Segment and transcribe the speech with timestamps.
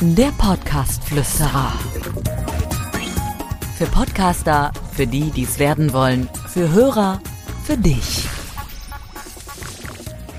[0.00, 1.72] Der Podcast-Flüsterer.
[3.76, 7.20] Für Podcaster, für die, die es werden wollen, für Hörer,
[7.64, 8.28] für dich.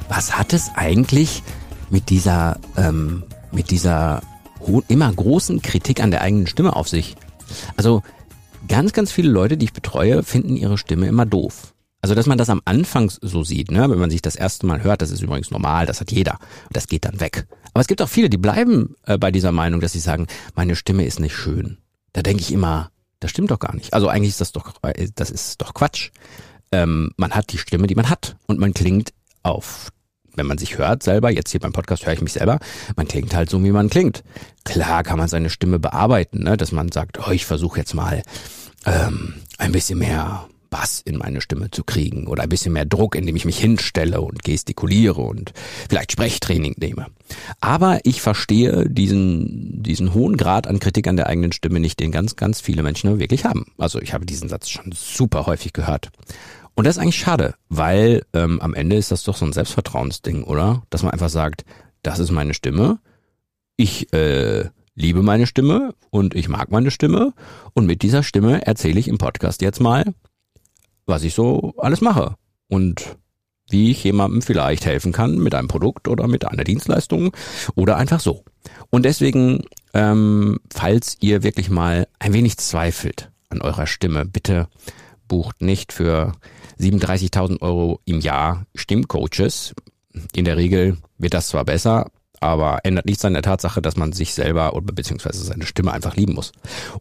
[0.10, 1.44] Was hat es eigentlich
[1.90, 4.22] mit dieser, ähm, mit dieser
[4.88, 7.16] immer großen Kritik an der eigenen Stimme auf sich?
[7.76, 8.04] Also
[8.68, 11.74] ganz, ganz viele Leute, die ich betreue, finden ihre Stimme immer doof.
[12.08, 13.90] Also, dass man das am Anfang so sieht, ne?
[13.90, 16.40] wenn man sich das erste Mal hört, das ist übrigens normal, das hat jeder.
[16.72, 17.48] Das geht dann weg.
[17.74, 20.78] Aber es gibt auch viele, die bleiben äh, bei dieser Meinung, dass sie sagen, meine
[20.78, 21.80] Stimme ist nicht schön.
[22.14, 23.94] Da denke ich immer, das stimmt doch gar nicht.
[23.94, 26.12] Also eigentlich ist das doch, äh, das ist doch Quatsch.
[26.72, 28.38] Ähm, man hat die Stimme, die man hat.
[28.48, 29.12] Und man klingt
[29.44, 29.92] auf
[30.38, 32.60] wenn man sich hört selber, jetzt hier beim Podcast höre ich mich selber,
[32.96, 34.24] man klingt halt so, wie man klingt.
[34.66, 36.58] Klar kann man seine Stimme bearbeiten, ne?
[36.58, 38.22] dass man sagt, oh, ich versuche jetzt mal
[38.86, 43.16] ähm, ein bisschen mehr Bass in meine Stimme zu kriegen oder ein bisschen mehr Druck,
[43.16, 45.54] indem ich mich hinstelle und gestikuliere und
[45.90, 47.08] vielleicht Sprechtraining nehme.
[47.60, 52.12] Aber ich verstehe diesen, diesen hohen Grad an Kritik an der eigenen Stimme nicht, den
[52.12, 53.66] ganz, ganz viele Menschen wirklich haben.
[53.78, 56.10] Also ich habe diesen Satz schon super häufig gehört.
[56.76, 60.44] Und das ist eigentlich schade, weil ähm, am Ende ist das doch so ein Selbstvertrauensding,
[60.44, 60.84] oder?
[60.92, 61.66] Dass man einfach sagt,
[62.04, 63.00] das ist meine Stimme,
[63.78, 67.34] ich äh, liebe meine Stimme und ich mag meine Stimme
[67.74, 70.14] und mit dieser Stimme erzähle ich im Podcast jetzt mal,
[71.08, 72.36] was ich so alles mache
[72.68, 73.18] und
[73.70, 77.36] wie ich jemandem vielleicht helfen kann mit einem Produkt oder mit einer Dienstleistung
[77.76, 78.44] oder einfach so.
[78.90, 84.68] Und deswegen, ähm, falls ihr wirklich mal ein wenig zweifelt an eurer Stimme, bitte
[85.28, 86.34] bucht nicht für
[86.80, 89.74] 37.000 Euro im Jahr Stimmcoaches.
[90.34, 94.14] In der Regel wird das zwar besser, aber ändert nichts an der Tatsache, dass man
[94.14, 96.52] sich selber oder beziehungsweise seine Stimme einfach lieben muss.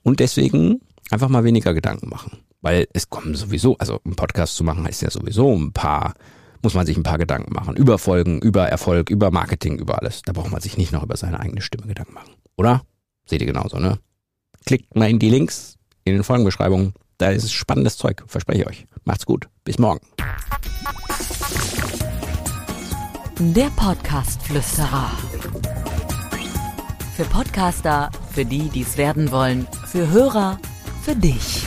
[0.03, 2.39] Und deswegen einfach mal weniger Gedanken machen.
[2.63, 6.15] Weil es kommen sowieso, also einen Podcast zu machen heißt ja sowieso ein paar,
[6.63, 7.77] muss man sich ein paar Gedanken machen.
[7.77, 10.23] Über Folgen, über Erfolg, über Marketing, über alles.
[10.23, 12.33] Da braucht man sich nicht noch über seine eigene Stimme Gedanken machen.
[12.57, 12.83] Oder?
[13.27, 13.99] Seht ihr genauso, ne?
[14.65, 16.95] Klickt mal in die Links in den Folgenbeschreibungen.
[17.19, 18.87] Da ist spannendes Zeug, verspreche ich euch.
[19.05, 19.49] Macht's gut.
[19.65, 20.01] Bis morgen.
[23.39, 25.11] Der Podcast-Flüsterer.
[27.17, 30.59] Für Podcaster, für die, die es werden wollen, für Hörer,
[31.03, 31.67] für dich.